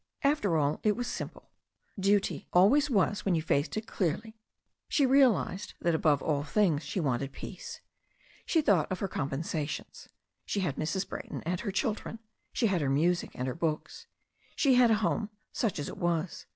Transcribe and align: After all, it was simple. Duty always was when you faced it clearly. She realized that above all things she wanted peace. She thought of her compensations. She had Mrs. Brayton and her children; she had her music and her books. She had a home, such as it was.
After 0.23 0.57
all, 0.57 0.79
it 0.81 0.95
was 0.95 1.05
simple. 1.05 1.51
Duty 1.99 2.47
always 2.53 2.89
was 2.89 3.23
when 3.23 3.35
you 3.35 3.43
faced 3.43 3.77
it 3.77 3.85
clearly. 3.85 4.39
She 4.89 5.05
realized 5.05 5.75
that 5.79 5.93
above 5.93 6.23
all 6.23 6.41
things 6.43 6.81
she 6.81 6.99
wanted 6.99 7.31
peace. 7.31 7.81
She 8.47 8.61
thought 8.63 8.91
of 8.91 8.97
her 8.97 9.07
compensations. 9.07 10.09
She 10.43 10.61
had 10.61 10.75
Mrs. 10.77 11.07
Brayton 11.07 11.43
and 11.43 11.59
her 11.59 11.71
children; 11.71 12.17
she 12.51 12.65
had 12.65 12.81
her 12.81 12.89
music 12.89 13.29
and 13.35 13.47
her 13.47 13.53
books. 13.53 14.07
She 14.55 14.73
had 14.73 14.89
a 14.89 14.95
home, 14.95 15.29
such 15.51 15.77
as 15.77 15.87
it 15.87 15.99
was. 15.99 16.47